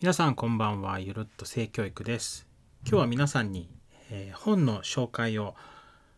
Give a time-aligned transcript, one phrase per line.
[0.00, 1.00] 皆さんこんばんは。
[1.00, 2.46] ゆるっと性教育です。
[2.84, 3.68] 今日は皆さんに、
[4.12, 5.56] えー、本の紹介を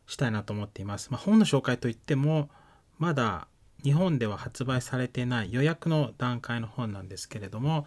[0.07, 2.51] したいなと思っています、まあ、本の紹介といっても
[2.99, 3.49] まだ
[3.83, 7.87] 日本では発売されてない予約の段階の本なんですけれども、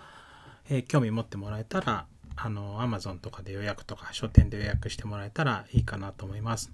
[0.67, 2.07] えー、興味持ってもらえたら
[2.37, 6.71] あの Amazon とかで予約とか書店で予約してもらえたらいいかなと思います。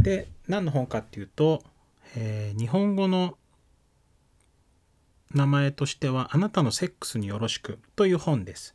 [0.00, 1.62] で何の本かっていうと、
[2.16, 3.36] えー、日本語の
[5.36, 8.74] 名前としては、あなたのセックスによろしくという本です。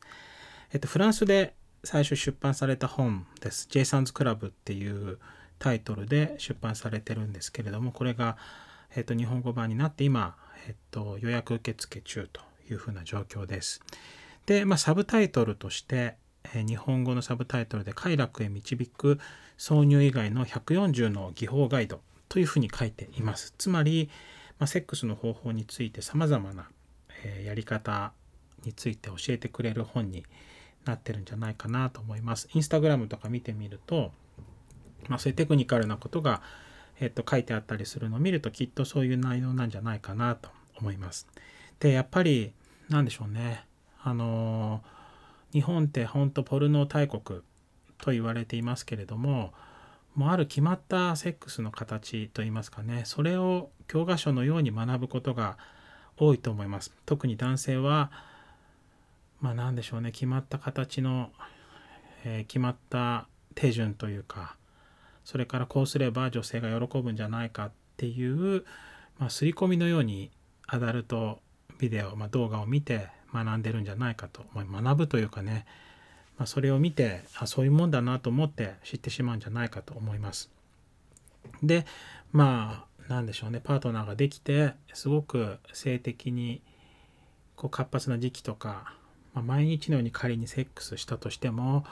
[0.71, 3.67] えっと、フランスで最初出版された本です。
[3.69, 5.19] ジェイサンズクラブっていう
[5.57, 8.37] タイトルで出版されてるんですけれども、これが、
[8.95, 10.35] えっと、日本語版になって今、
[10.67, 13.81] えっと、予約受付中というふうな状況です。
[14.45, 16.15] で、まあ、サブタイトルとして、
[16.53, 19.19] え日本語のサブタイトルで快楽へ導く
[19.57, 23.53] 挿入以外の140の技法ガイドというふうに書いています。
[23.57, 24.09] つまり、
[24.59, 26.69] まあ、セックスの方法についてさまざまな、
[27.23, 28.11] えー、やり方
[28.65, 30.25] について教えてくれる本に
[30.85, 32.49] なってるんじゃないかなと思います。
[32.53, 34.11] インスタグラムとか見てみると、
[35.07, 36.41] まあ、そういうテクニカルなことが、
[36.99, 41.27] えっと、書いてあったりするのを見るときっとそういう内容なんじゃないかなと思います。
[41.79, 42.51] でやっぱり
[42.89, 43.65] なんでしょうね
[44.01, 44.81] あの
[45.53, 47.41] 日本って本当ポルノ大国
[47.97, 49.53] と言われていますけれども
[50.15, 55.57] もある決まったセックスの形といいますかねそれを教科書のように学ぶことが
[56.17, 56.93] 多いと思います。
[57.05, 58.11] 特に男性は
[59.39, 61.31] まあ何でしょうね決まった形の、
[62.25, 64.57] えー、決まった手順というか
[65.23, 68.65] それからこうすれば女性が喜ぶんじゃないかっていう、
[69.17, 70.31] まあ、刷り込みのように
[70.67, 71.39] アダルト
[71.77, 75.65] ビデオ、まあ、動画を見て学んでるんじゃないかと、まあ、学ぶというかね
[76.39, 80.49] まあ、それを見てあそういうもんだなと思って知ってしまうんじゃないかと思います。
[81.61, 81.85] で
[82.31, 86.61] まあ何でしょうねパートナーができてすごく性的に
[87.57, 88.93] こう活発な時期とか、
[89.33, 91.83] まあ、毎日のように仮にセックスしたとしても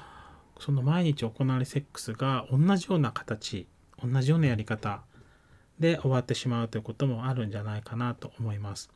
[0.59, 3.67] その毎日行われるセックスが同じような形
[4.01, 5.01] 同じようなやり方
[5.79, 8.89] で終わってしまうということもあるんじゃないかなと思います。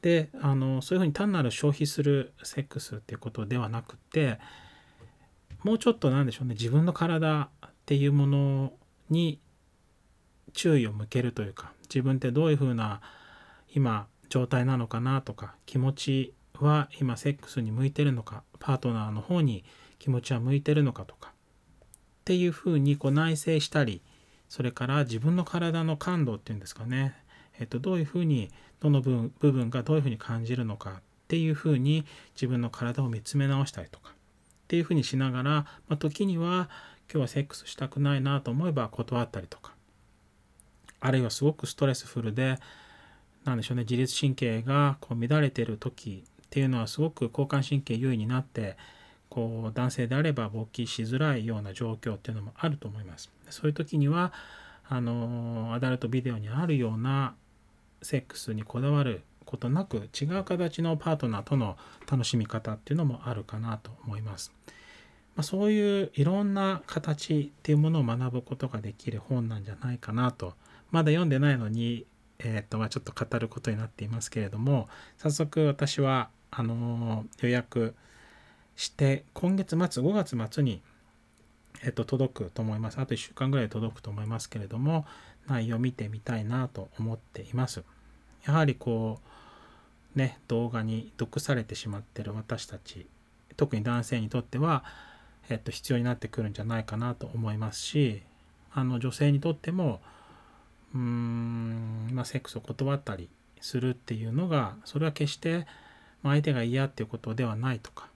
[0.00, 4.38] であのそういうふうに単なる消費するセックスっていうことではなくて
[5.62, 6.54] もうちょっと何でしょうね。
[6.54, 8.72] 自分の体っていうもの
[9.10, 9.40] に
[10.52, 13.00] 注意を向けるというか自分ってどういうふうな
[13.74, 19.64] 今状態なのかなとか気持ちは今セックスに向いてるのかパートナーの方に
[19.98, 21.32] 気持ちは向いてるのかとかっ
[22.24, 24.02] ていうふうにこう内省したり
[24.48, 27.14] それから自分の体の感度っていうんですかね、
[27.58, 32.04] えっと、どういうふうにどの部分がどういうふうに感じるのかっていうふうに
[32.34, 34.14] 自分の体を見つめ直したりとか
[34.68, 36.68] っていうふうにしながら、まあ、時には
[37.10, 39.72] 今日はセックスしたくないなと思えば断ったりとか
[41.00, 42.58] あるいはすごくストレスフルで
[43.46, 48.76] 何でしょうね自律神経がこう乱れてる時っていうのはすごく交感神経優位になって
[49.30, 53.30] こう男性であれば勃起しづらいような状況っていうのもあると思います。
[53.48, 54.34] そういう時には
[54.86, 57.34] あのアダルトビデオにあるような
[58.02, 61.78] セックスにこだわることなく違う形のパートナーとの
[62.10, 64.57] 楽しみ方っていうのもあるかなと思います。
[65.38, 70.54] まあ、そういういろんな形っていうものを学ぶことができる本なんじゃないかなと。
[70.90, 72.06] まだ読んでないのに、
[72.40, 77.94] えー、っとまあ、ちょっと語ることになっていますけれども早速私はあのー、予約
[78.74, 80.82] して今月末5月末に、
[81.84, 82.98] えっと、届くと思います。
[82.98, 85.06] あと1週間ぐらい届くと思いますけれども
[85.46, 87.84] 内容を見てみたいなと思っています。
[88.44, 89.20] やはりこ
[90.16, 93.06] うね、動画に毒されてしまってる私たち
[93.58, 94.84] 特に男性にとっては、
[95.48, 98.22] えっと、必要になってくるんじゃないかなと思いますし
[98.72, 100.00] あの女性にとっても
[100.94, 103.28] うーん、まあ、セックスを断ったり
[103.60, 105.66] するっていうのがそれは決して
[106.22, 108.08] 相手が嫌っていうことではないとか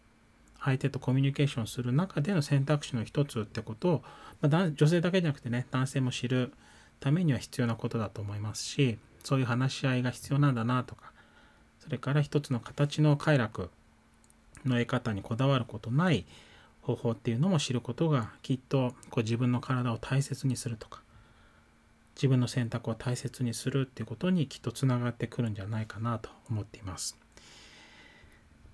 [0.61, 4.03] 相手とコミュニケーションする中での選択肢の一つってことを、
[4.41, 6.53] まあ、女性だけじゃなくてね男性も知る
[7.01, 11.13] ためには必要なことだと思いますしそういう話し合いが必要なんだなとか
[11.81, 13.71] それから一つの形の快楽
[14.65, 16.25] の得方にこだわることない
[16.83, 21.03] 方法っていうのも知ることがきっとこう自分の体を大切にするとか
[22.15, 27.19] 自分の選択を大切にするっていうことにきっとつながってくるんじゃないかなと思っています。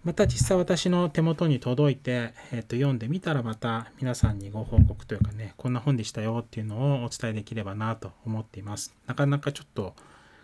[0.04, 8.94] また実際私の手元に届いて、えー、と読んでみたらまた皆さんにご報告というかねこんな本でしたよっていうのをお伝えできればなと思っています。
[9.06, 9.94] なかなかちょっと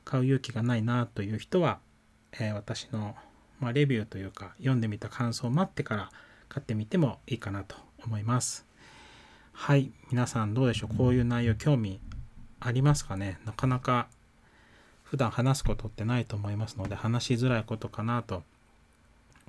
[0.04, 1.78] 買う勇気がないなという人は
[2.40, 3.14] えー、私の、
[3.60, 6.10] まあ、レビューというか読んでみた感想を待ってから
[6.48, 8.66] 買ってみてもいいかなと思います。
[9.52, 10.96] はい、皆さんどうでしょう？
[10.96, 12.00] こういう内容興味
[12.60, 13.38] ありますかね？
[13.44, 14.08] なかなか
[15.02, 18.42] 普段話すことってないと思いますので話しづらいことかなと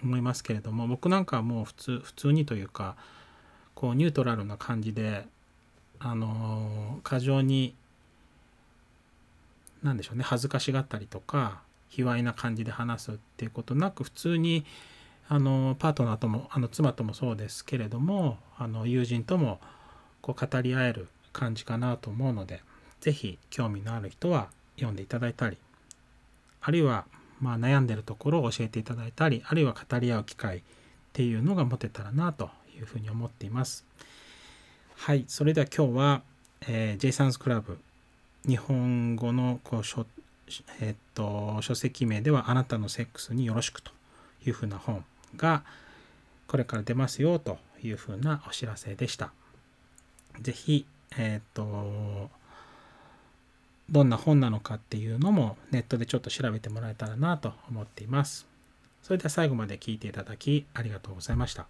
[0.03, 2.95] 思いますけれども僕なんかはもう普通普通にというか
[3.73, 5.25] こうニュートラルな感じで
[5.99, 7.73] あの過剰に
[9.81, 10.23] 何でしょうね？
[10.23, 14.65] 恥ずかしがったりとか卑猥な感じで話すっていうことなく普通に
[15.27, 19.59] あのパートナーともあの妻ともそうですけれどもあの友人とも
[20.21, 22.61] こう語り合える感じかなと思うので
[23.01, 25.57] 是非興味のある人は読んでいただいたり
[26.61, 27.05] あるいは
[27.39, 30.61] まあ悩んでるところを教えていただいたりあるいは語り合う機会っ
[31.13, 33.85] ていうのが持てたらなというふうに思っています。
[34.95, 36.21] はい、それでは今日は、
[36.67, 37.77] えー、ジェイサンズクラブ
[38.47, 40.05] 日本語のこう書,、
[40.79, 43.91] えー、っと書籍名では「あなたのセックスによろしく」と
[44.45, 45.03] いうふうな本
[45.35, 45.63] が
[46.47, 49.31] これから出ますよというふうなお知らせでした。
[50.41, 50.85] ぜひ、
[51.17, 52.29] えー、っと
[53.89, 58.47] どんな本なのかっていうのもネットでちょっと調べてもらえたらなと思っています。
[59.03, 61.67] それでは最後まで聞いていただきありがとうございました。